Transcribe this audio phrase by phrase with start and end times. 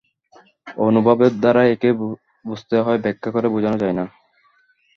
[0.85, 1.89] অনুভবের দ্বারাই একে
[2.45, 4.05] বুঝতে হয়, ব্যাখ্যা করে বোঝানো যায় না।